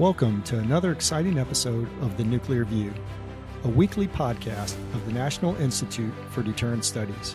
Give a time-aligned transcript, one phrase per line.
[0.00, 2.90] Welcome to another exciting episode of The Nuclear View,
[3.64, 7.34] a weekly podcast of the National Institute for Deterrence Studies,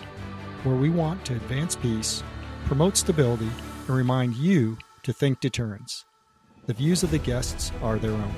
[0.64, 2.24] where we want to advance peace,
[2.66, 3.52] promote stability,
[3.88, 6.06] and remind you to think deterrence.
[6.66, 8.34] The views of the guests are their own.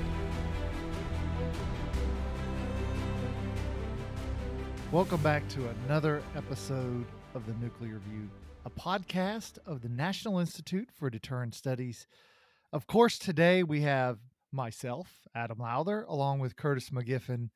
[4.92, 8.28] Welcome back to another episode of the Nuclear View,
[8.66, 12.06] a podcast of the National Institute for Deterrence Studies.
[12.70, 14.18] Of course, today we have
[14.52, 17.48] myself, Adam Lowther, along with Curtis McGiffin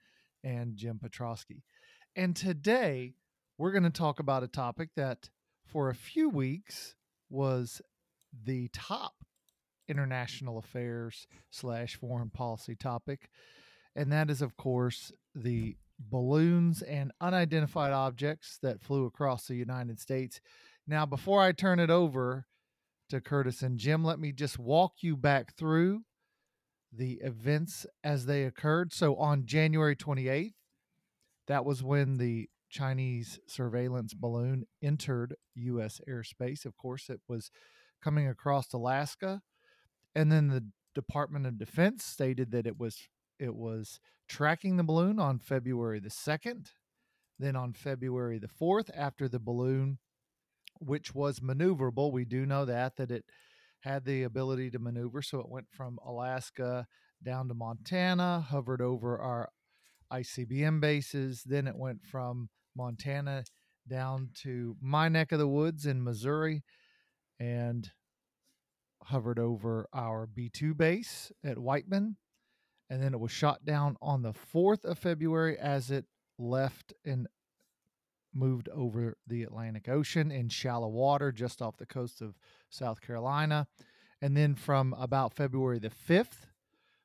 [0.43, 1.65] and Jim Petrosky.
[2.17, 3.17] And today
[3.59, 5.29] we're going to talk about a topic that
[5.67, 6.95] for a few weeks
[7.29, 7.83] was
[8.45, 9.13] the top
[9.87, 13.29] international affairs slash foreign policy topic.
[13.95, 20.01] And that is, of course, the balloons and unidentified objects that flew across the United
[20.01, 20.41] States.
[20.87, 22.47] Now, before I turn it over
[23.13, 26.01] to Curtis and Jim, let me just walk you back through
[26.91, 28.91] the events as they occurred.
[28.91, 30.55] So on January 28th,
[31.47, 36.01] that was when the Chinese surveillance balloon entered U.S.
[36.09, 36.65] airspace.
[36.65, 37.51] Of course, it was
[38.03, 39.43] coming across Alaska,
[40.15, 45.19] and then the Department of Defense stated that it was it was tracking the balloon
[45.19, 46.71] on February the second.
[47.39, 49.99] Then on February the fourth, after the balloon,
[50.85, 53.25] which was maneuverable, we do know that that it
[53.81, 55.23] had the ability to maneuver.
[55.23, 56.87] So it went from Alaska
[57.23, 59.51] down to Montana, hovered over our
[60.13, 61.43] ICBM bases.
[61.45, 63.45] Then it went from Montana
[63.89, 66.63] down to my neck of the woods in Missouri
[67.41, 67.91] and
[69.05, 72.17] hovered over our B 2 base at Whiteman.
[72.89, 76.05] And then it was shot down on the 4th of February as it
[76.39, 77.27] left and
[78.35, 82.39] moved over the Atlantic Ocean in shallow water just off the coast of
[82.71, 83.67] South Carolina.
[84.21, 86.47] And then from about February the 5th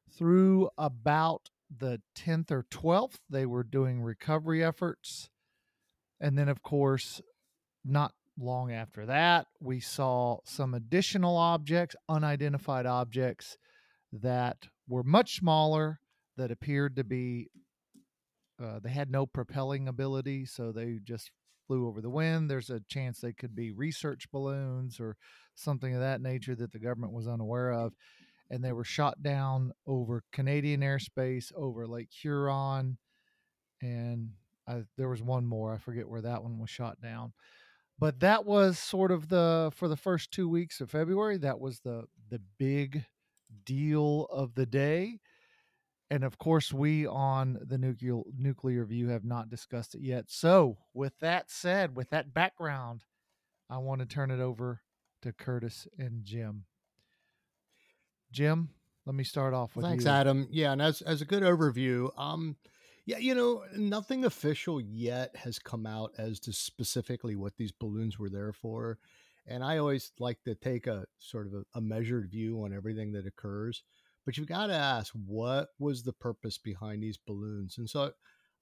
[0.09, 5.29] through about the 10th or 12th, they were doing recovery efforts.
[6.19, 7.21] And then, of course,
[7.83, 13.57] not long after that, we saw some additional objects, unidentified objects
[14.13, 15.99] that were much smaller,
[16.37, 17.49] that appeared to be,
[18.61, 21.31] uh, they had no propelling ability, so they just
[21.67, 22.49] flew over the wind.
[22.49, 25.17] There's a chance they could be research balloons or
[25.55, 27.93] something of that nature that the government was unaware of.
[28.49, 32.97] And they were shot down over Canadian airspace, over Lake Huron,
[33.81, 34.29] and
[34.67, 35.73] I, there was one more.
[35.73, 37.33] I forget where that one was shot down.
[37.99, 41.37] But that was sort of the for the first two weeks of February.
[41.37, 43.05] That was the the big
[43.65, 45.19] deal of the day.
[46.09, 50.25] And of course, we on the nuclear nuclear view have not discussed it yet.
[50.29, 53.03] So, with that said, with that background,
[53.69, 54.81] I want to turn it over
[55.21, 56.63] to Curtis and Jim.
[58.31, 58.69] Jim,
[59.05, 60.11] let me start off with Thanks, you.
[60.11, 60.47] Adam.
[60.49, 62.55] Yeah, and as as a good overview, um,
[63.05, 68.19] yeah, you know, nothing official yet has come out as to specifically what these balloons
[68.19, 68.99] were there for.
[69.47, 73.13] And I always like to take a sort of a, a measured view on everything
[73.13, 73.81] that occurs.
[74.27, 77.77] But you've got to ask, what was the purpose behind these balloons?
[77.77, 78.11] And so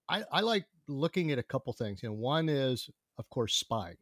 [0.07, 2.03] I, I like looking at a couple things.
[2.03, 2.87] You know, one is,
[3.17, 3.97] of course, spying.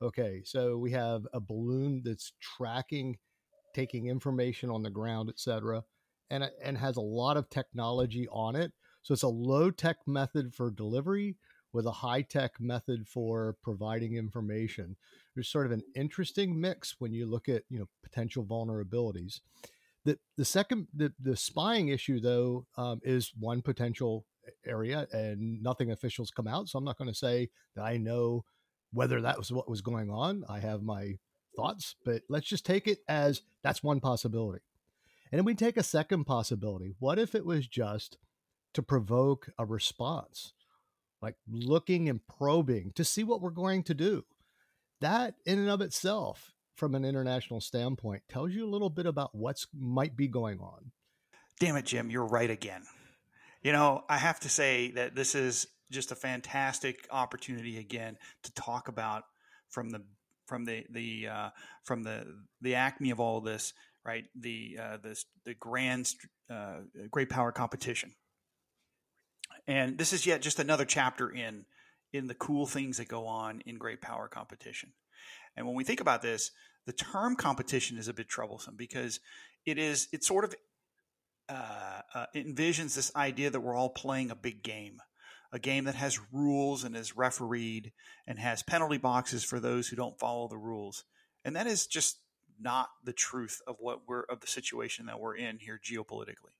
[0.00, 3.18] Okay, so we have a balloon that's tracking,
[3.74, 5.84] taking information on the ground, et cetera,
[6.30, 8.72] and, and has a lot of technology on it.
[9.02, 11.36] So it's a low tech method for delivery
[11.74, 14.96] with a high tech method for providing information.
[15.34, 19.40] There's sort of an interesting mix when you look at you know potential vulnerabilities.
[20.04, 24.26] The the second the, the spying issue though um, is one potential
[24.66, 26.68] area, and nothing officials come out.
[26.68, 28.44] So I'm not going to say that I know
[28.92, 30.44] whether that was what was going on.
[30.48, 31.14] I have my
[31.56, 34.62] thoughts, but let's just take it as that's one possibility.
[35.30, 36.94] And then we take a second possibility.
[36.98, 38.18] What if it was just
[38.74, 40.52] to provoke a response,
[41.22, 44.24] like looking and probing to see what we're going to do?
[45.00, 49.34] That, in and of itself, from an international standpoint, tells you a little bit about
[49.34, 50.92] what's might be going on.
[51.60, 52.82] Damn it, Jim, you're right again.
[53.62, 58.54] You know, I have to say that this is just a fantastic opportunity again to
[58.54, 59.24] talk about
[59.68, 60.02] from the
[60.46, 61.50] from the the uh,
[61.84, 62.26] from the
[62.60, 63.72] the acme of all this,
[64.04, 64.24] right?
[64.34, 66.10] The uh, this the grand
[66.50, 66.80] uh,
[67.10, 68.12] great power competition,
[69.66, 71.64] and this is yet just another chapter in
[72.12, 74.92] in the cool things that go on in great power competition.
[75.56, 76.50] And when we think about this,
[76.86, 79.20] the term competition is a bit troublesome because
[79.64, 80.54] it is it sort of
[81.48, 85.00] uh, uh, envisions this idea that we're all playing a big game,
[85.52, 87.92] a game that has rules and is refereed
[88.26, 91.04] and has penalty boxes for those who don't follow the rules.
[91.44, 92.18] And that is just
[92.60, 96.56] not the truth of what we're of the situation that we're in here geopolitically.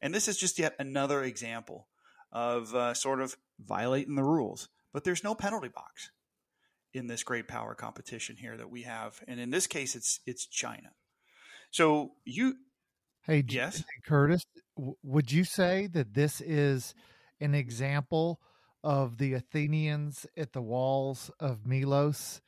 [0.00, 1.88] And this is just yet another example
[2.32, 4.68] of uh, sort of violating the rules.
[4.92, 6.10] But there's no penalty box
[6.94, 10.46] in this great power competition here that we have, and in this case, it's it's
[10.46, 10.90] China.
[11.70, 12.54] So you,
[13.26, 14.44] hey, yes, Curtis,
[14.76, 16.94] w- would you say that this is
[17.40, 18.40] an example
[18.82, 22.40] of the Athenians at the walls of Melos?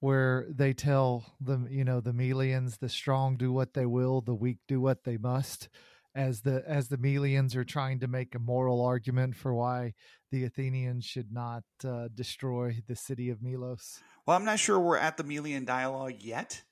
[0.00, 4.34] where they tell the you know the Melians the strong do what they will, the
[4.34, 5.68] weak do what they must,
[6.14, 9.94] as the as the Melians are trying to make a moral argument for why
[10.30, 14.00] the Athenians should not uh, destroy the city of Melos.
[14.26, 16.62] Well, I'm not sure we're at the Melian dialogue yet,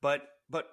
[0.00, 0.68] but but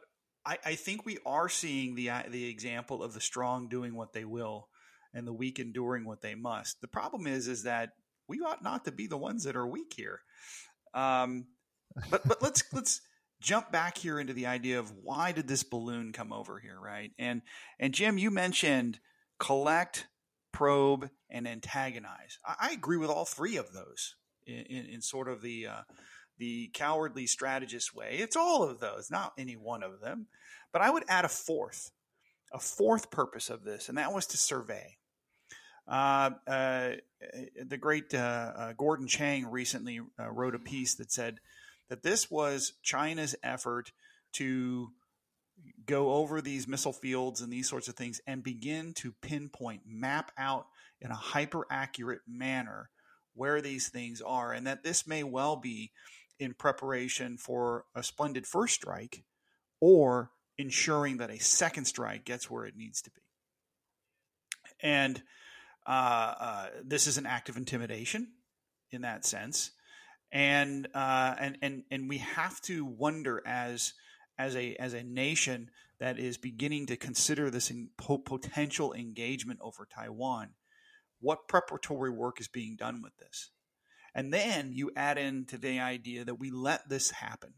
[0.45, 4.13] I, I think we are seeing the uh, the example of the strong doing what
[4.13, 4.69] they will
[5.13, 6.81] and the weak enduring what they must.
[6.81, 7.91] The problem is is that
[8.27, 10.21] we ought not to be the ones that are weak here.
[10.93, 11.47] Um,
[12.09, 13.01] but but let's let's
[13.45, 17.11] jump back here into the idea of why did this balloon come over here, right?
[17.19, 17.43] And
[17.79, 18.99] and Jim, you mentioned
[19.39, 20.07] collect,
[20.51, 22.39] probe, and antagonize.
[22.43, 24.15] I, I agree with all three of those
[24.47, 25.81] in, in, in sort of the uh,
[26.37, 28.17] the cowardly strategist way.
[28.19, 30.25] It's all of those, not any one of them.
[30.73, 31.91] But I would add a fourth,
[32.51, 34.97] a fourth purpose of this, and that was to survey.
[35.87, 36.91] Uh, uh,
[37.63, 41.37] the great uh, uh Gordon Chang recently uh, wrote a piece that said
[41.89, 43.91] that this was China's effort
[44.33, 44.89] to
[45.85, 50.31] go over these missile fields and these sorts of things and begin to pinpoint, map
[50.37, 50.67] out
[50.99, 52.89] in a hyper accurate manner
[53.33, 55.91] where these things are, and that this may well be
[56.39, 59.23] in preparation for a splendid first strike
[59.79, 63.21] or ensuring that a second strike gets where it needs to be.
[64.81, 65.21] And
[65.85, 68.29] uh, uh, this is an act of intimidation
[68.91, 69.71] in that sense
[70.35, 73.93] and uh, and and and we have to wonder as
[74.37, 75.71] as a as a nation
[76.01, 77.71] that is beginning to consider this
[78.25, 80.49] potential engagement over Taiwan,
[81.21, 83.51] what preparatory work is being done with this,
[84.13, 87.53] and then you add in to the idea that we let this happen.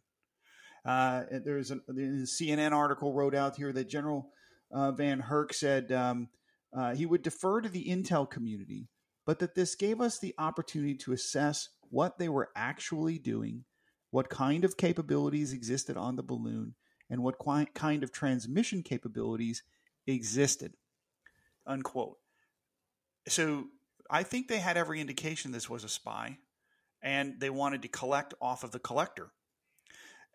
[0.85, 4.29] Uh, there's a, a, CNN article wrote out here that General
[4.71, 6.29] uh, VanHerck said um,
[6.77, 8.87] uh, he would defer to the intel community,
[9.25, 13.63] but that this gave us the opportunity to assess what they were actually doing,
[14.11, 16.75] what kind of capabilities existed on the balloon,
[17.09, 17.37] and what
[17.73, 19.63] kind of transmission capabilities
[20.05, 20.73] existed.
[21.65, 22.17] Unquote.
[23.27, 23.65] So
[24.09, 26.37] I think they had every indication this was a spy,
[27.01, 29.31] and they wanted to collect off of the collector.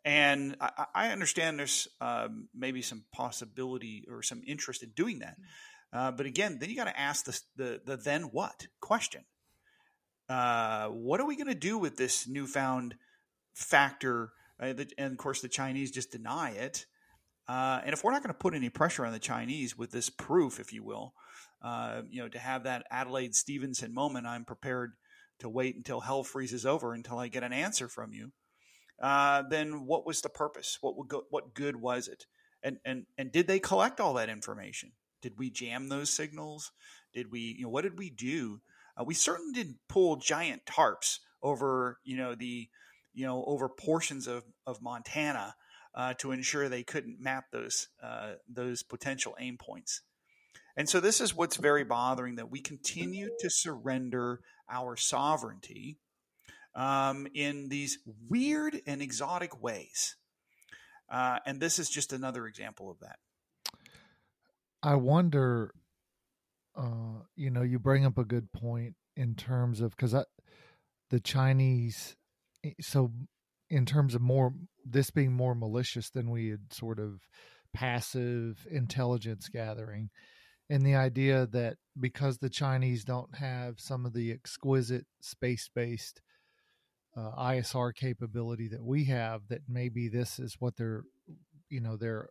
[0.04, 5.36] And I, I understand there's um, maybe some possibility or some interest in doing that.
[5.92, 9.24] Uh, but again, then you got to ask the, the, the then what question.
[10.32, 12.94] Uh, what are we going to do with this newfound
[13.52, 14.32] factor?
[14.58, 16.86] Uh, that, and of course, the Chinese just deny it.
[17.46, 20.08] Uh, and if we're not going to put any pressure on the Chinese with this
[20.08, 21.12] proof, if you will,
[21.60, 24.92] uh, you know, to have that Adlai Stevenson moment, I'm prepared
[25.40, 28.32] to wait until hell freezes over until I get an answer from you.
[29.02, 30.78] Uh, then what was the purpose?
[30.80, 32.24] What would go, what good was it?
[32.62, 34.92] And and and did they collect all that information?
[35.20, 36.70] Did we jam those signals?
[37.12, 38.60] Did we, you know, what did we do
[38.96, 42.68] uh, we certainly didn't pull giant tarps over, you know, the,
[43.14, 45.54] you know, over portions of, of Montana
[45.94, 50.02] uh, to ensure they couldn't map those uh, those potential aim points.
[50.76, 55.98] And so this is what's very bothering that we continue to surrender our sovereignty
[56.74, 60.16] um, in these weird and exotic ways.
[61.10, 63.16] Uh, and this is just another example of that.
[64.82, 65.74] I wonder
[66.76, 70.14] uh, you know, you bring up a good point in terms of because
[71.10, 72.16] the Chinese,
[72.64, 73.12] eh, so
[73.68, 74.52] in terms of more
[74.84, 77.20] this being more malicious than we had sort of
[77.74, 80.10] passive intelligence gathering,
[80.70, 86.22] and the idea that because the Chinese don't have some of the exquisite space based
[87.16, 91.02] uh, ISR capability that we have, that maybe this is what they're,
[91.68, 92.30] you know, their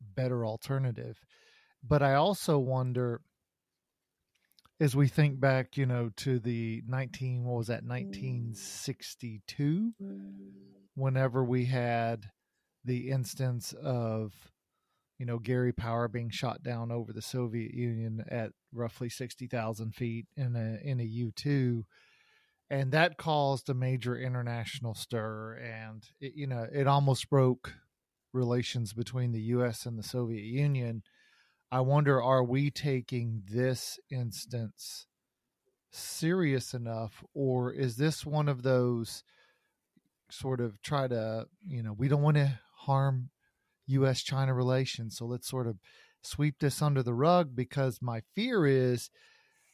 [0.00, 1.18] better alternative.
[1.82, 3.20] But I also wonder
[4.80, 7.88] as we think back, you know, to the 19, what was that, mm.
[7.88, 10.32] 1962, mm.
[10.94, 12.30] whenever we had
[12.84, 14.32] the instance of,
[15.18, 20.26] you know, Gary Power being shot down over the Soviet Union at roughly 60,000 feet
[20.36, 21.84] in a, in a U 2.
[22.70, 25.54] And that caused a major international stir.
[25.54, 27.74] And, it, you know, it almost broke
[28.32, 29.86] relations between the U.S.
[29.86, 31.02] and the Soviet Union
[31.72, 35.06] I wonder are we taking this instance
[35.90, 39.24] serious enough or is this one of those
[40.30, 43.30] sort of try to, you know, we don't want to harm
[43.86, 44.22] U.S.
[44.22, 45.16] China relations.
[45.16, 45.78] So let's sort of
[46.22, 49.08] sweep this under the rug because my fear is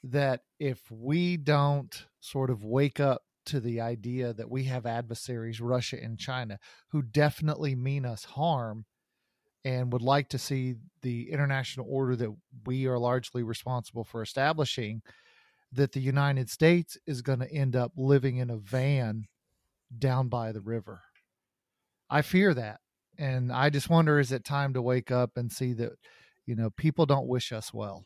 [0.05, 5.61] that if we don't sort of wake up to the idea that we have adversaries,
[5.61, 8.85] Russia and China, who definitely mean us harm
[9.65, 12.35] and would like to see the international order that
[12.67, 15.03] we are largely responsible for establishing,
[15.73, 19.27] that the United States is going to end up living in a van
[19.97, 21.03] down by the river.
[22.11, 22.81] I fear that.
[23.19, 25.93] And I just wonder is it time to wake up and see that,
[26.47, 28.05] you know, people don't wish us well.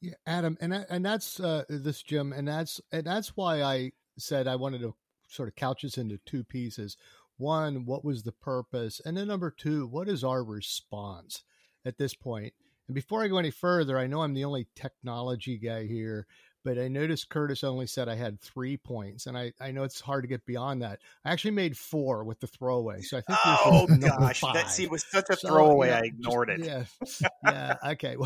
[0.00, 4.46] Yeah, Adam, and and that's uh, this Jim, and that's and that's why I said
[4.46, 4.94] I wanted to
[5.28, 6.98] sort of couch this into two pieces.
[7.36, 11.42] One, what was the purpose, and then number two, what is our response
[11.84, 12.54] at this point?
[12.86, 16.26] And before I go any further, I know I'm the only technology guy here,
[16.64, 20.00] but I noticed Curtis only said I had three points, and I, I know it's
[20.00, 21.00] hard to get beyond that.
[21.24, 25.04] I actually made four with the throwaway, so I think oh gosh, that see was
[25.04, 25.88] such a so, throwaway.
[25.88, 27.28] Yeah, I ignored just, it.
[27.44, 28.16] Yeah, yeah, okay.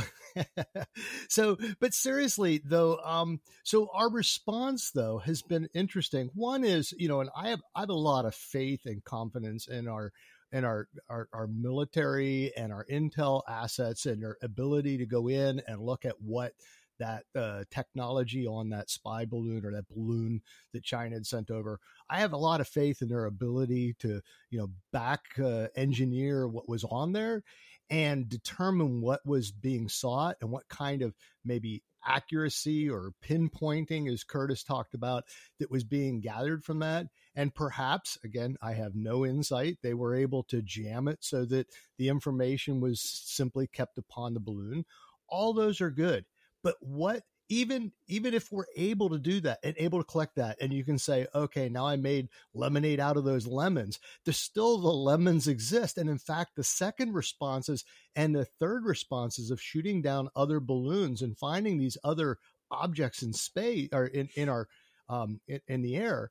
[1.28, 6.30] so, but seriously though, um, so our response though has been interesting.
[6.34, 9.66] One is, you know, and I have I have a lot of faith and confidence
[9.66, 10.12] in our
[10.52, 15.60] and our, our, our military and our intel assets and their ability to go in
[15.66, 16.54] and look at what
[16.98, 20.40] that uh, technology on that spy balloon or that balloon
[20.72, 21.78] that China had sent over.
[22.10, 26.48] I have a lot of faith in their ability to, you know, back uh, engineer
[26.48, 27.42] what was on there
[27.90, 31.14] and determine what was being sought and what kind of
[31.44, 35.24] maybe accuracy or pinpointing, as Curtis talked about,
[35.58, 37.06] that was being gathered from that.
[37.34, 41.66] And perhaps, again, I have no insight, they were able to jam it so that
[41.96, 44.84] the information was simply kept upon the balloon.
[45.28, 46.24] All those are good.
[46.62, 50.56] But what even even if we're able to do that and able to collect that
[50.60, 54.78] and you can say okay now i made lemonade out of those lemons there's still
[54.78, 55.96] the lemons exist.
[55.98, 57.84] And in fact the second responses
[58.14, 62.38] and the third responses of shooting down other balloons and finding these other
[62.70, 64.68] objects in space or in, in our
[65.08, 66.30] um in, in the air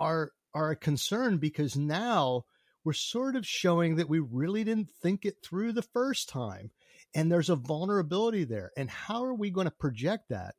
[0.00, 2.44] are are a concern because now
[2.84, 6.70] we're sort of showing that we really didn't think it through the first time
[7.14, 8.70] and there's a vulnerability there.
[8.76, 10.54] And how are we going to project that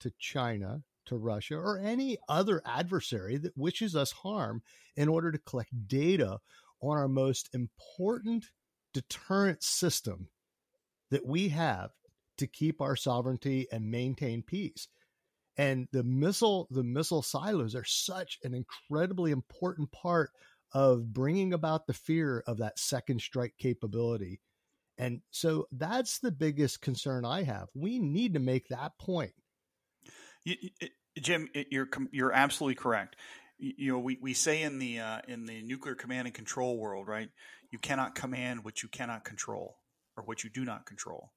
[0.00, 4.62] to China, to Russia, or any other adversary that wishes us harm
[4.96, 6.38] in order to collect data
[6.80, 8.46] on our most important
[8.94, 10.28] deterrent system
[11.10, 11.90] that we have
[12.36, 14.88] to keep our sovereignty and maintain peace?
[15.56, 20.30] And the missile, the missile silos are such an incredibly important part
[20.72, 24.40] of bringing about the fear of that second strike capability
[24.98, 27.68] and so that's the biggest concern I have.
[27.74, 29.32] We need to make that point.
[30.44, 30.56] You,
[31.20, 33.16] Jim, you're you're absolutely correct.
[33.58, 37.08] You know, we, we say in the uh, in the nuclear command and control world,
[37.08, 37.28] right?
[37.70, 39.76] You cannot command what you cannot control
[40.16, 41.32] or what you do not control.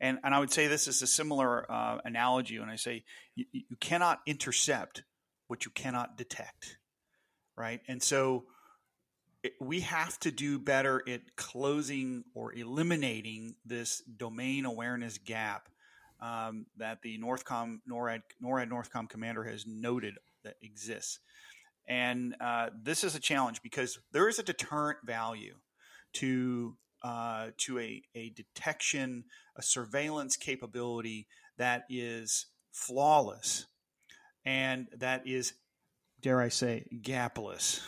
[0.00, 3.04] And and I would say this is a similar uh, analogy when I say
[3.36, 5.04] you, you cannot intercept
[5.46, 6.78] what you cannot detect,
[7.56, 7.80] right?
[7.86, 8.44] And so
[9.60, 15.68] we have to do better at closing or eliminating this domain awareness gap
[16.20, 21.18] um, that the Northcom NORAD NORAD Northcom commander has noted that exists.
[21.86, 25.56] And uh, this is a challenge because there is a deterrent value
[26.14, 29.24] to uh, to a, a detection,
[29.56, 31.26] a surveillance capability
[31.58, 33.66] that is flawless
[34.44, 35.52] and that is
[36.24, 37.80] dare I say, gapless.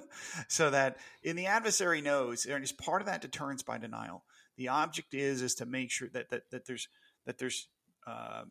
[0.48, 4.24] so that in the adversary knows, and it's part of that deterrence by denial.
[4.56, 6.88] The object is is to make sure that that, that there's
[7.24, 7.68] that there's
[8.04, 8.42] uh,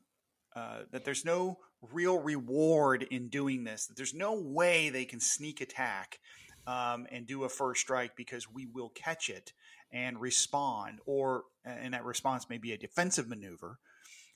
[0.55, 1.57] uh, that there's no
[1.91, 3.87] real reward in doing this.
[3.87, 6.19] That there's no way they can sneak attack
[6.65, 9.51] um, and do a first strike because we will catch it
[9.91, 13.77] and respond, or and that response may be a defensive maneuver,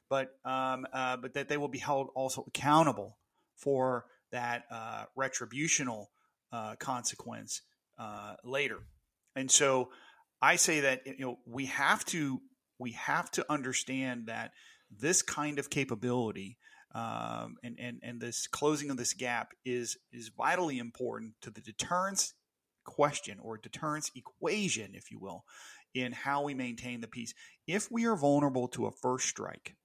[0.09, 3.17] but um, uh, but that they will be held also accountable
[3.55, 6.07] for that uh, retributional
[6.51, 7.62] uh, consequence
[8.00, 8.79] uh, later.
[9.36, 9.89] And so
[10.41, 12.41] I say that you know we have to
[12.79, 14.51] we have to understand that
[14.89, 16.57] this kind of capability
[16.96, 21.62] um, and, and and this closing of this gap is is vitally important to the
[21.62, 22.34] deterrence
[22.86, 25.43] question or deterrence equation, if you will,
[25.93, 27.34] in how we maintain the peace.
[27.67, 29.75] If we are vulnerable to a first strike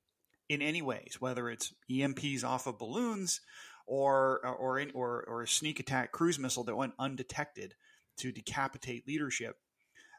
[0.48, 3.40] in any ways, whether it's EMPs off of balloons
[3.86, 7.74] or or in, or or a sneak attack cruise missile that went undetected
[8.18, 9.56] to decapitate leadership,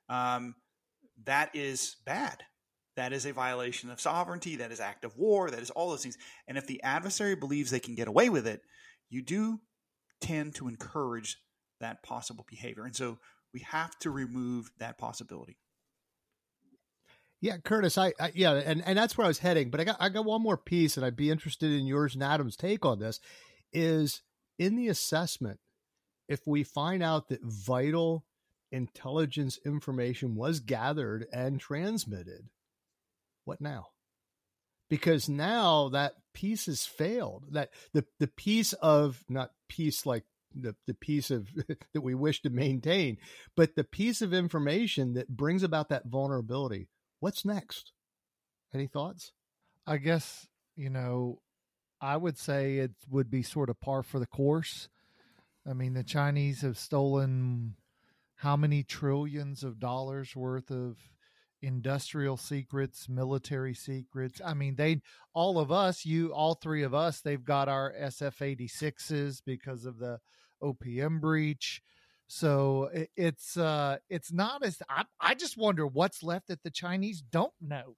[0.10, 0.56] um,
[1.26, 2.44] that is bad.
[2.96, 4.58] That is a violation of sovereignty.
[4.58, 5.50] That is act of war.
[5.50, 6.18] That is all those things.
[6.48, 8.62] And if the adversary believes they can get away with it,
[9.10, 9.62] you do
[10.22, 11.38] tend to encourage
[11.80, 12.86] that possible behavior.
[12.86, 13.18] And so
[13.54, 15.58] We have to remove that possibility.
[17.40, 19.70] Yeah, Curtis, I, I, yeah, and, and that's where I was heading.
[19.70, 22.24] But I got I got one more piece, and I'd be interested in yours and
[22.24, 23.20] Adam's take on this.
[23.74, 24.22] Is
[24.60, 25.60] in the assessment,
[26.28, 28.26] if we find out that vital
[28.72, 32.50] intelligence information was gathered and transmitted,
[33.46, 33.88] what now?
[34.90, 37.46] Because now that piece has failed.
[37.52, 41.50] That the the piece of not piece like the the piece of
[41.94, 43.18] that we wish to maintain,
[43.56, 46.90] but the piece of information that brings about that vulnerability
[47.24, 47.94] What's next?
[48.74, 49.32] Any thoughts?
[49.88, 51.40] I guess, you know,
[52.04, 54.90] I would say it would be sort of par for the course.
[55.66, 57.76] I mean, the Chinese have stolen
[58.36, 60.98] how many trillions of dollars worth of
[61.62, 64.42] industrial secrets, military secrets.
[64.44, 65.00] I mean, they
[65.34, 70.20] all of us, you all three of us, they've got our SF86s because of the
[70.62, 71.82] OPM breach.
[72.28, 76.70] So it, it's uh, it's not as I, I just wonder what's left that the
[76.70, 77.96] Chinese don't know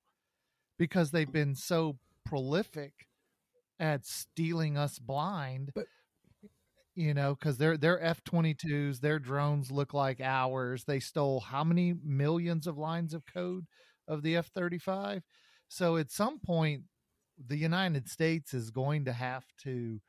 [0.77, 3.07] because they've been so prolific
[3.79, 5.71] at stealing us blind.
[5.73, 5.85] But
[6.95, 10.83] you know, because their their F twenty twos, their drones look like ours.
[10.85, 13.65] They stole how many millions of lines of code
[14.07, 15.23] of the F thirty five?
[15.67, 16.83] So at some point,
[17.47, 19.99] the United States is going to have to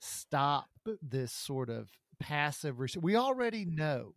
[0.00, 0.68] stop
[1.02, 2.76] this sort of passive.
[3.00, 4.14] We already know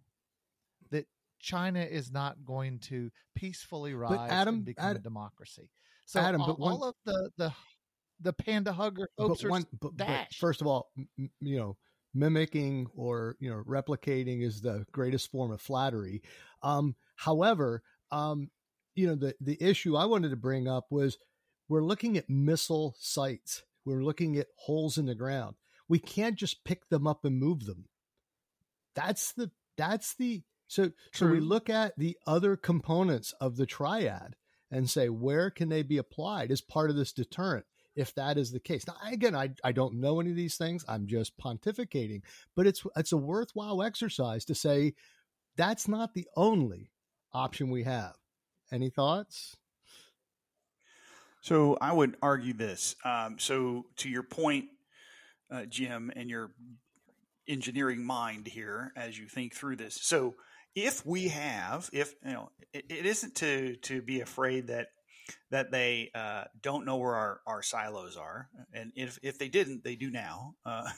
[0.91, 1.07] that
[1.39, 5.69] China is not going to peacefully rise Adam, and become Adam, a democracy.
[6.05, 7.51] So Adam, all, one, all of the the
[8.21, 11.77] the panda hugger hopes but one, but, but first of all, m- you know,
[12.13, 16.21] mimicking or you know replicating is the greatest form of flattery.
[16.63, 18.49] Um, however, um,
[18.95, 21.17] you know the the issue I wanted to bring up was
[21.69, 23.63] we're looking at missile sites.
[23.85, 25.55] We're looking at holes in the ground
[25.87, 27.85] we can't just pick them up and move them.
[28.95, 31.27] That's the that's the so True.
[31.27, 34.35] so we look at the other components of the triad
[34.69, 37.65] and say where can they be applied as part of this deterrent
[37.97, 38.87] if that is the case.
[38.87, 40.85] Now again, I I don't know any of these things.
[40.87, 42.21] I'm just pontificating,
[42.55, 44.93] but it's it's a worthwhile exercise to say
[45.57, 46.91] that's not the only
[47.33, 48.13] option we have.
[48.71, 49.57] Any thoughts?
[51.41, 52.95] So I would argue this.
[53.05, 54.65] Um, so to your point,
[55.49, 56.51] uh, Jim, and your
[57.47, 59.97] engineering mind here as you think through this.
[60.01, 60.35] So,
[60.75, 64.87] if we have, if you know, it, it isn't to to be afraid that
[65.51, 69.83] that they uh, don't know where our, our silos are, and if if they didn't,
[69.83, 70.55] they do now.
[70.65, 70.89] Uh,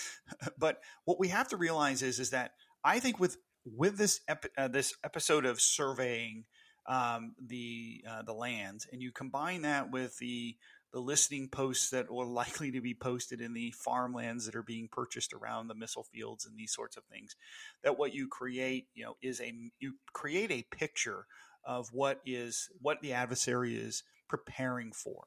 [0.58, 2.52] but what we have to realize is is that
[2.84, 4.20] I think with with this
[4.56, 6.44] uh, this episode of surveying
[6.86, 10.56] um, the uh, the lands, and you combine that with the
[10.92, 14.88] the listening posts that are likely to be posted in the farmlands that are being
[14.90, 17.34] purchased around the missile fields and these sorts of things
[17.82, 21.26] that what you create you know is a you create a picture
[21.66, 25.24] of what is what the adversary is preparing for.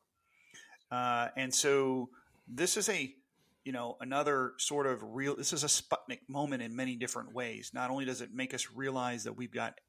[0.91, 2.10] Uh, and so
[2.47, 3.13] this is a
[3.63, 7.71] you know another sort of real this is a sputnik moment in many different ways.
[7.73, 9.80] Not only does it make us realize that we've got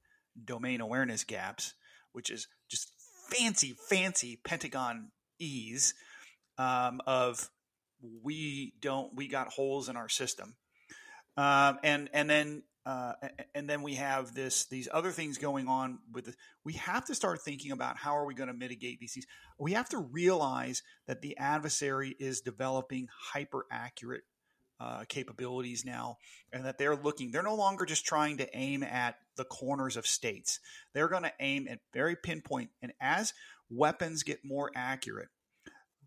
[0.45, 1.75] domain awareness gaps
[2.13, 2.93] which is just
[3.31, 5.95] fancy fancy pentagon ease
[6.59, 7.49] um, of
[8.23, 10.57] we don't we got holes in our system,
[11.37, 13.13] um, and and then uh,
[13.55, 17.15] and then we have this these other things going on with the, we have to
[17.15, 19.27] start thinking about how are we going to mitigate these things
[19.59, 24.23] we have to realize that the adversary is developing hyper accurate
[24.81, 26.17] uh, capabilities now
[26.53, 30.07] and that they're looking they're no longer just trying to aim at the corners of
[30.07, 30.61] states
[30.95, 33.33] they're going to aim at very pinpoint and as
[33.71, 35.29] weapons get more accurate,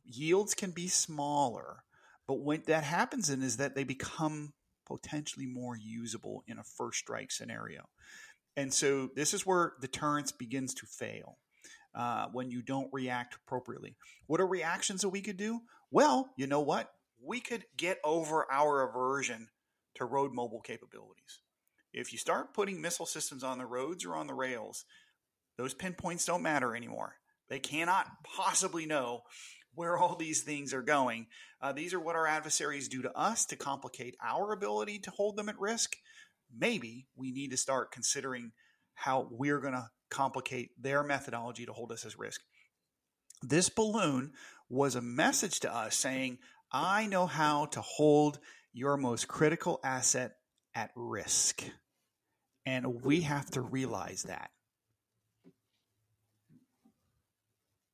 [0.03, 1.83] yields can be smaller.
[2.27, 4.53] But what that happens in is that they become
[4.97, 7.89] potentially more usable in a first strike scenario.
[8.57, 11.37] And so this is where deterrence begins to fail
[11.95, 13.95] uh, when you don't react appropriately.
[14.27, 15.61] What are reactions that we could do?
[15.89, 16.91] Well, you know what?
[17.23, 19.49] We could get over our aversion
[19.95, 21.41] to road mobile capabilities.
[21.93, 24.85] If you start putting missile systems on the roads or on the rails,
[25.57, 27.15] those pinpoints don't matter anymore.
[27.49, 29.23] They cannot possibly know
[29.73, 31.27] where all these things are going.
[31.61, 35.37] Uh, these are what our adversaries do to us to complicate our ability to hold
[35.37, 35.95] them at risk.
[36.55, 38.51] Maybe we need to start considering
[38.93, 42.41] how we're going to complicate their methodology to hold us as risk.
[43.41, 44.33] This balloon
[44.69, 46.37] was a message to us saying,
[46.71, 48.39] I know how to hold
[48.73, 50.33] your most critical asset
[50.75, 51.63] at risk.
[52.65, 54.51] And we have to realize that.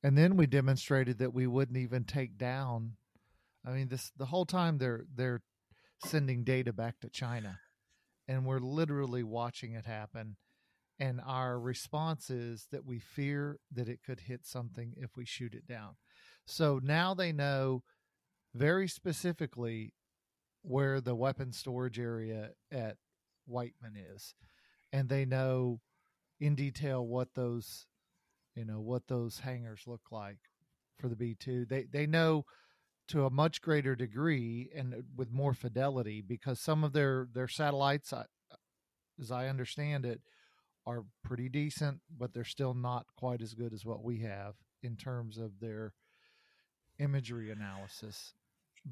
[0.02, 2.92] And then we demonstrated that we wouldn't even take down
[3.66, 5.42] i mean this the whole time they're they're
[6.04, 7.58] sending data back to china
[8.28, 10.36] and we're literally watching it happen.
[11.00, 15.54] And our response is that we fear that it could hit something if we shoot
[15.54, 15.96] it down.
[16.44, 17.82] So now they know
[18.54, 19.94] very specifically
[20.62, 22.96] where the weapon storage area at
[23.46, 24.34] Whiteman is.
[24.92, 25.80] And they know
[26.40, 27.86] in detail what those
[28.58, 30.38] you know what those hangars look like
[30.98, 31.68] for the B2.
[31.68, 32.44] They they know
[33.08, 37.48] to a much greater degree and uh, with more fidelity because some of their their
[37.48, 38.12] satellites
[39.20, 40.20] as I understand it
[40.86, 44.96] are pretty decent but they're still not quite as good as what we have in
[44.96, 45.92] terms of their
[46.98, 48.34] imagery analysis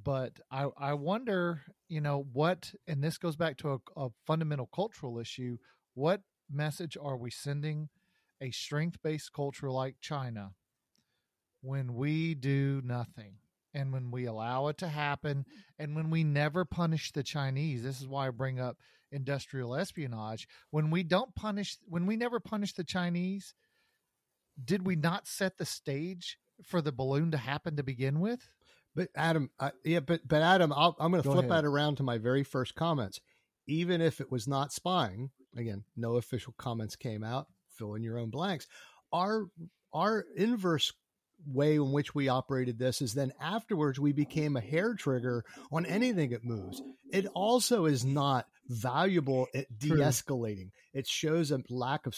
[0.05, 4.69] but I, I wonder, you know, what, and this goes back to a, a fundamental
[4.75, 5.57] cultural issue.
[5.95, 7.89] What message are we sending
[8.41, 10.53] a strength based culture like China
[11.63, 13.35] when we do nothing
[13.75, 15.45] and when we allow it to happen
[15.79, 17.83] and when we never punish the Chinese?
[17.83, 18.79] This is why I bring up
[19.13, 20.49] industrial espionage.
[20.71, 23.55] When we don't punish, when we never punish the Chinese,
[24.63, 28.49] did we not set the stage for the balloon to happen to begin with?
[28.95, 31.51] But Adam, uh, yeah, but but Adam, i am going to flip ahead.
[31.51, 33.21] that around to my very first comments.
[33.67, 37.49] Even if it was not spying, again, no official comments came out.
[37.77, 38.67] Fill in your own blanks.
[39.13, 39.47] Our
[39.93, 40.93] our inverse
[41.47, 45.87] way in which we operated this is then afterwards we became a hair trigger on
[45.87, 46.83] anything that moves.
[47.13, 50.71] It also is not valuable at de-escalating.
[50.93, 52.15] It shows a lack of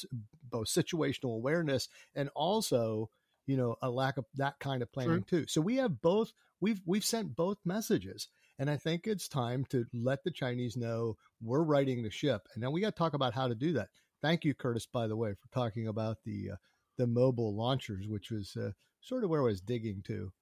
[0.49, 3.11] both situational awareness and also,
[3.47, 5.47] you know, a lack of that kind of planning too.
[5.49, 8.29] So we have both we've we've sent both messages.
[8.59, 12.49] And I think it's time to let the Chinese know we're righting the ship.
[12.55, 13.89] And then we got to talk about how to do that.
[14.23, 16.57] Thank you, Curtis, by the way, for talking about the uh,
[16.97, 20.33] the mobile launchers, which was uh, sort of where I was digging to.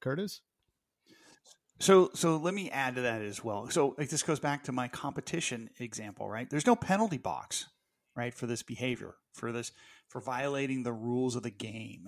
[0.00, 0.40] Curtis?
[1.78, 3.68] So, so let me add to that as well.
[3.70, 6.48] So, like this goes back to my competition example, right?
[6.48, 7.68] There's no penalty box,
[8.16, 9.72] right, for this behavior, for this,
[10.08, 12.06] for violating the rules of the game,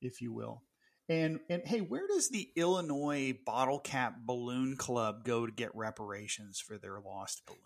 [0.00, 0.62] if you will.
[1.08, 6.60] And and hey, where does the Illinois Bottle Cap Balloon Club go to get reparations
[6.60, 7.60] for their lost balloon?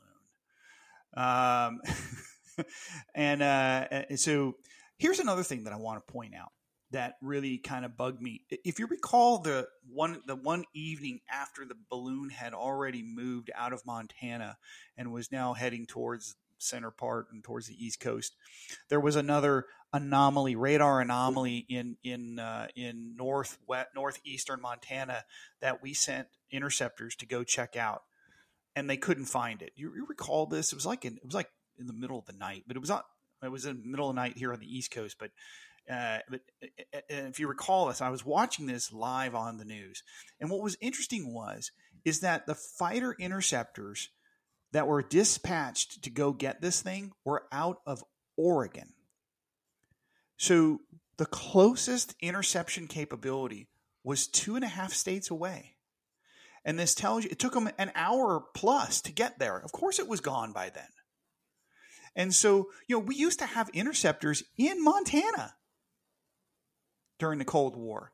[1.17, 1.81] Um,
[3.15, 4.55] and uh, so
[4.99, 6.53] here's another thing that I want to point out
[6.91, 8.43] that really kind of bugged me.
[8.65, 13.73] If you recall the one the one evening after the balloon had already moved out
[13.73, 14.59] of Montana
[14.97, 18.37] and was now heading towards center part and towards the east coast,
[18.91, 23.59] there was another anomaly, radar anomaly in in uh, in north
[23.95, 25.25] northeastern Montana
[25.61, 28.03] that we sent interceptors to go check out,
[28.77, 29.73] and they couldn't find it.
[29.75, 30.73] You, you recall this?
[30.73, 32.81] It was like in, it was like in the middle of the night, but it
[32.81, 33.05] was not.
[33.43, 35.31] It was in the middle of the night here on the east coast, but
[35.91, 40.03] uh, but uh, if you recall this, I was watching this live on the news,
[40.41, 41.71] and what was interesting was
[42.05, 44.11] is that the fighter interceptors
[44.73, 48.05] that were dispatched to go get this thing were out of
[48.37, 48.93] Oregon.
[50.37, 50.81] So
[51.17, 53.69] the closest interception capability
[54.03, 55.77] was two and a half states away.
[56.65, 59.59] And this tells you it took them an hour plus to get there.
[59.59, 60.89] Of course, it was gone by then.
[62.17, 65.55] And so, you know, we used to have interceptors in Montana
[67.19, 68.13] during the Cold War.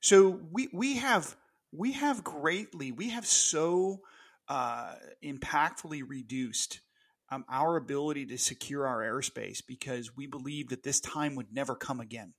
[0.00, 1.36] So we we have
[1.72, 4.00] we have greatly we have so
[4.48, 6.80] uh, impactfully reduced
[7.30, 11.74] um, our ability to secure our airspace because we believe that this time would never
[11.74, 12.34] come again.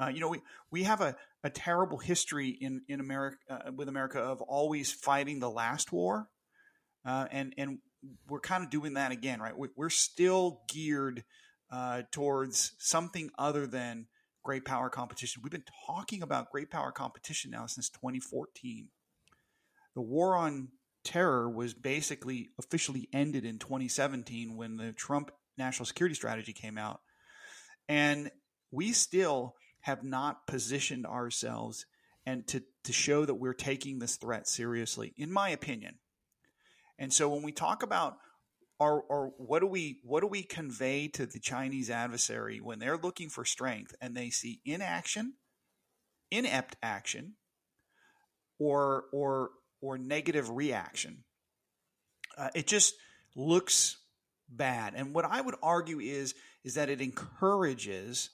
[0.00, 0.40] Uh, you know, we,
[0.70, 5.40] we have a, a terrible history in in America uh, with America of always fighting
[5.40, 6.28] the last war,
[7.04, 7.78] uh, and and
[8.28, 9.56] we're kind of doing that again, right?
[9.56, 11.24] We, we're still geared
[11.70, 14.06] uh, towards something other than
[14.42, 15.42] great power competition.
[15.42, 18.88] We've been talking about great power competition now since 2014.
[19.94, 20.68] The war on
[21.04, 27.00] terror was basically officially ended in 2017 when the Trump national security strategy came out.
[27.88, 28.30] And
[28.70, 31.86] we still have not positioned ourselves
[32.26, 35.94] and to, to show that we're taking this threat seriously, in my opinion.
[36.98, 38.16] And so when we talk about
[38.80, 42.96] or, or what do we what do we convey to the Chinese adversary when they're
[42.96, 45.34] looking for strength and they see inaction,
[46.30, 47.34] inept action,
[48.58, 51.24] or or or negative reaction?
[52.36, 52.94] Uh, it just
[53.34, 53.96] looks
[54.48, 54.94] bad.
[54.94, 56.34] And what I would argue is
[56.64, 58.30] is that it encourages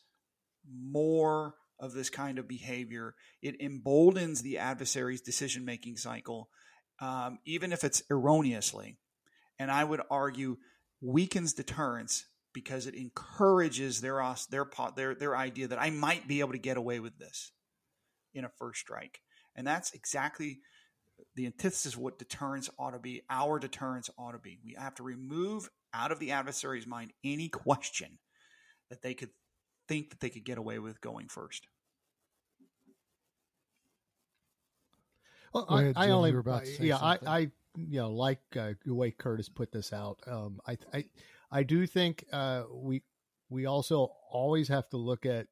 [0.70, 3.14] more of this kind of behavior.
[3.42, 6.48] It emboldens the adversary's decision making cycle,
[7.00, 8.98] um, even if it's erroneously
[9.58, 10.56] and I would argue
[11.00, 16.52] weakens deterrence because it encourages their their their their idea that I might be able
[16.52, 17.52] to get away with this
[18.32, 19.20] in a first strike,
[19.54, 20.60] and that's exactly
[21.36, 24.58] the antithesis of what deterrence ought to be, our deterrence ought to be.
[24.64, 28.18] We have to remove out of the adversary's mind any question
[28.90, 29.30] that they could
[29.88, 31.66] think that they could get away with going first.
[35.54, 36.36] Well, I, I only,
[36.80, 37.38] yeah, I, I,
[37.76, 40.18] you know, like uh, the way Curtis put this out.
[40.26, 41.04] Um, I, I,
[41.50, 43.02] I do think uh, we,
[43.48, 45.46] we also always have to look at,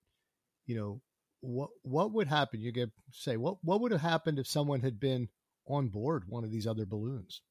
[0.67, 1.01] you know,
[1.41, 2.61] what what would happen?
[2.61, 5.29] You get say what what would have happened if someone had been
[5.67, 7.43] on board one of these other balloons?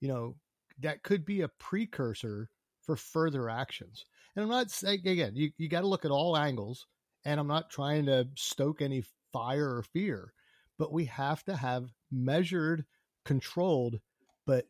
[0.00, 0.36] You know,
[0.80, 2.50] that could be a precursor
[2.82, 4.04] for further actions.
[4.36, 6.86] And I'm not saying again, you, you got to look at all angles,
[7.24, 10.34] and I'm not trying to stoke any fire or fear,
[10.78, 12.84] but we have to have measured,
[13.24, 14.00] controlled,
[14.46, 14.66] but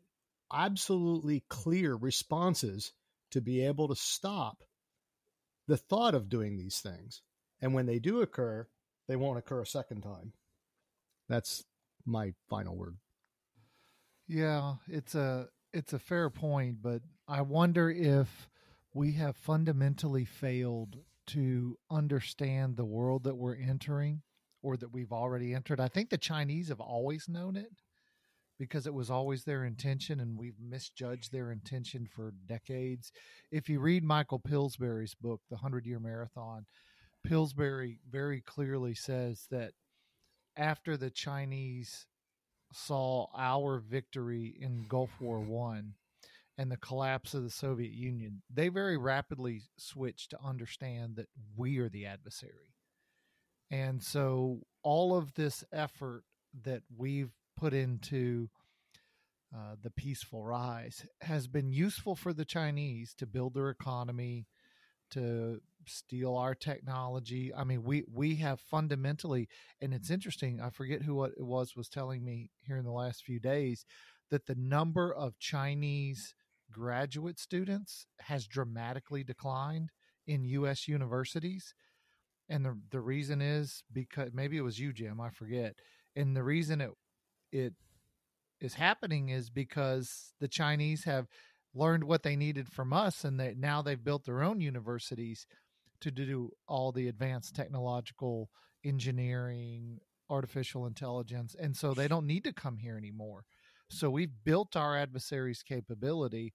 [0.52, 2.92] absolutely clear responses
[3.30, 4.62] to be able to stop
[5.66, 7.22] the thought of doing these things.
[7.60, 8.66] And when they do occur,
[9.06, 10.32] they won't occur a second time.
[11.28, 11.64] That's
[12.06, 12.96] my final word.
[14.26, 18.48] Yeah, it's a it's a fair point, but I wonder if
[18.94, 20.96] we have fundamentally failed
[21.28, 24.22] to understand the world that we're entering
[24.62, 25.80] or that we've already entered.
[25.80, 27.82] I think the Chinese have always known it
[28.58, 33.12] because it was always their intention and we've misjudged their intention for decades.
[33.52, 36.66] If you read Michael Pillsbury's book, The 100 Year Marathon,
[37.24, 39.72] Pillsbury very clearly says that
[40.56, 42.06] after the Chinese
[42.72, 45.94] saw our victory in Gulf War One
[46.56, 51.78] and the collapse of the Soviet Union, they very rapidly switched to understand that we
[51.78, 52.74] are the adversary.
[53.70, 56.24] And so all of this effort
[56.64, 58.48] that we've put into
[59.54, 64.46] uh, the peaceful rise has been useful for the Chinese to build their economy,
[65.10, 67.52] to steal our technology.
[67.54, 69.48] I mean, we we have fundamentally,
[69.80, 70.60] and it's interesting.
[70.60, 73.86] I forget who what it was was telling me here in the last few days
[74.30, 76.34] that the number of Chinese
[76.70, 79.90] graduate students has dramatically declined
[80.26, 80.86] in U.S.
[80.86, 81.74] universities,
[82.48, 85.20] and the the reason is because maybe it was you, Jim.
[85.20, 85.76] I forget,
[86.16, 86.90] and the reason it
[87.52, 87.74] it
[88.60, 91.26] is happening is because the Chinese have
[91.74, 95.46] learned what they needed from us and they now they've built their own universities
[96.00, 98.50] to do all the advanced technological
[98.84, 99.98] engineering
[100.30, 103.44] artificial intelligence and so they don't need to come here anymore
[103.90, 106.52] so we've built our adversaries capability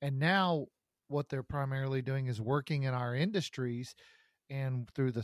[0.00, 0.66] and now
[1.08, 3.94] what they're primarily doing is working in our industries
[4.50, 5.22] and through the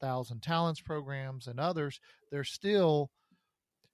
[0.00, 3.10] thousand talents programs and others they're still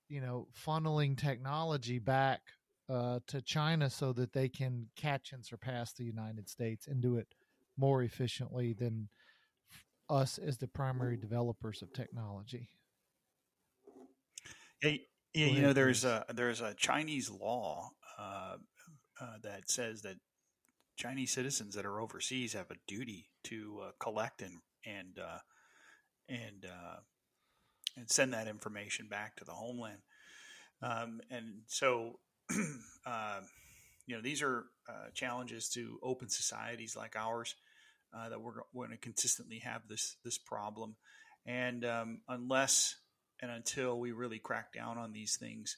[0.09, 2.41] you know funneling technology back
[2.89, 7.17] uh, to China so that they can catch and surpass the United States and do
[7.17, 7.27] it
[7.77, 9.09] more efficiently than
[10.09, 12.69] us as the primary developers of technology.
[14.83, 14.93] Yeah,
[15.35, 18.57] yeah you know, there's a there's a Chinese law uh,
[19.21, 20.17] uh, that says that
[20.97, 25.39] Chinese citizens that are overseas have a duty to uh, collect and and uh,
[26.29, 26.97] and uh,
[27.97, 29.99] and send that information back to the homeland.
[30.83, 32.19] Um, and so
[33.07, 33.41] uh,
[34.07, 37.55] you know, these are uh, challenges to open societies like ours
[38.31, 40.97] that we're, we're going to consistently have this this problem,
[41.45, 42.97] and um, unless
[43.43, 45.77] and until we really crack down on these things,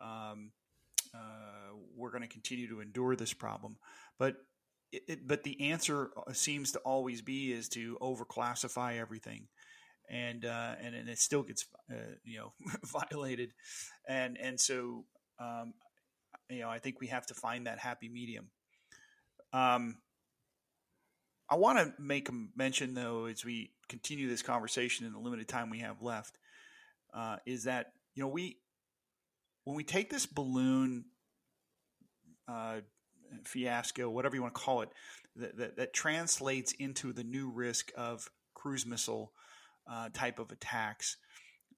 [0.00, 0.52] um,
[1.14, 3.76] uh, we're going to continue to endure this problem.
[4.18, 4.36] But
[4.92, 9.48] it, it, but the answer uh, seems to always be is to overclassify everything
[10.10, 12.52] and uh, and and it still gets uh, you know
[12.84, 13.52] violated,
[14.08, 15.04] and and so
[15.38, 15.74] um,
[16.50, 18.50] you know, I think we have to find that happy medium.
[19.52, 19.98] Um,
[21.48, 25.48] I want to make a mention, though, as we continue this conversation in the limited
[25.48, 26.38] time we have left,
[27.14, 28.58] uh, is that you know we
[29.64, 31.04] when we take this balloon
[32.48, 32.80] uh,
[33.44, 34.90] fiasco, whatever you want to call it,
[35.36, 39.32] that, that, that, translates into the new risk of cruise missile
[39.90, 41.16] uh, type of attacks,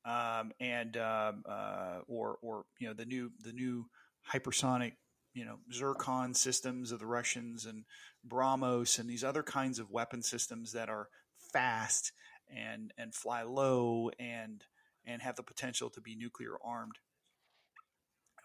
[0.04, 3.86] um, and um, uh, or or you know the new the new
[4.32, 4.92] hypersonic,
[5.34, 7.84] you know, Zircon systems of the Russians and
[8.26, 11.08] BrahMos and these other kinds of weapon systems that are
[11.52, 12.12] fast
[12.54, 14.64] and and fly low and
[15.04, 16.98] and have the potential to be nuclear armed.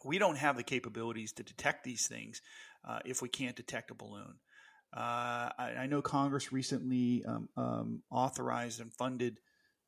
[0.07, 2.41] We don't have the capabilities to detect these things
[2.87, 4.35] uh, if we can't detect a balloon.
[4.95, 9.39] Uh, I, I, know Congress recently um, um, authorized and funded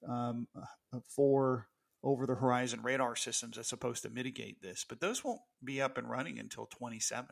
[0.05, 1.67] um, uh, four
[2.03, 5.97] over the horizon radar systems that's supposed to mitigate this, but those won't be up
[5.97, 7.27] and running until 27.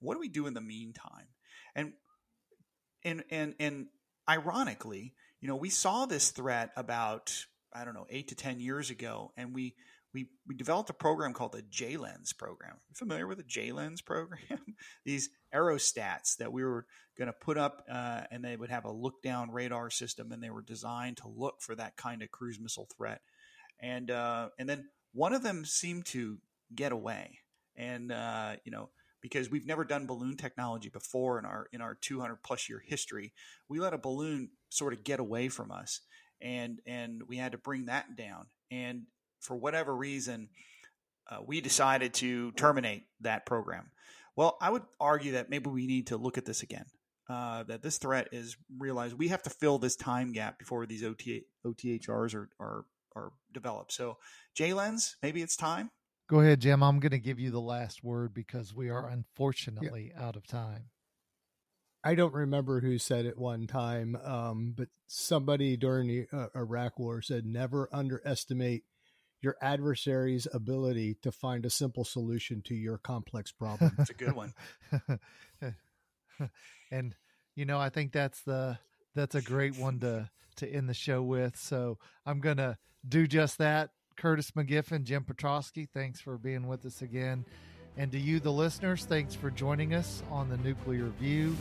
[0.00, 1.28] What do we do in the meantime?
[1.74, 1.94] And
[3.02, 3.86] and and and
[4.28, 8.90] ironically, you know, we saw this threat about I don't know, 8 to 10 years
[8.90, 9.74] ago and we
[10.16, 12.76] we we developed a program called the JLENS program.
[12.94, 14.74] Familiar with the JLENS program?
[15.04, 16.86] These aerostats that we were
[17.18, 20.42] going to put up, uh, and they would have a look down radar system, and
[20.42, 23.20] they were designed to look for that kind of cruise missile threat.
[23.78, 26.38] And uh, and then one of them seemed to
[26.74, 27.40] get away,
[27.76, 28.88] and uh, you know
[29.20, 33.34] because we've never done balloon technology before in our in our 200 plus year history,
[33.68, 36.00] we let a balloon sort of get away from us,
[36.40, 38.46] and and we had to bring that down.
[38.70, 39.02] And
[39.40, 40.48] for whatever reason,
[41.30, 43.90] uh, we decided to terminate that program.
[44.36, 46.84] Well, I would argue that maybe we need to look at this again.
[47.28, 51.02] Uh, that this threat is realized we have to fill this time gap before these
[51.02, 52.84] OT, OTHRs are, are
[53.16, 53.92] are developed.
[53.92, 54.18] So,
[54.56, 55.90] JLENS, maybe it's time.
[56.28, 56.82] Go ahead, Jim.
[56.82, 60.24] I'm going to give you the last word because we are unfortunately yeah.
[60.24, 60.90] out of time.
[62.04, 66.98] I don't remember who said it one time, um, but somebody during the uh, Iraq
[66.98, 68.84] War said, "Never underestimate
[69.46, 74.34] your adversary's ability to find a simple solution to your complex problem." That's a good
[74.34, 74.52] one.
[76.90, 77.14] and
[77.54, 78.78] you know, I think that's the
[79.14, 81.56] that's a great one to to end the show with.
[81.56, 82.78] So I'm gonna
[83.08, 83.90] do just that.
[84.16, 87.44] Curtis McGiffin, Jim Petrosky, thanks for being with us again.
[87.98, 91.56] And to you, the listeners, thanks for joining us on the Nuclear View,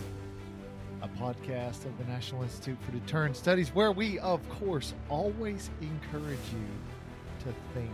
[1.01, 6.39] a podcast of the National Institute for Deterrence Studies, where we, of course, always encourage
[6.51, 6.94] you
[7.45, 7.91] to think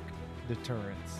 [0.48, 1.20] deterrence.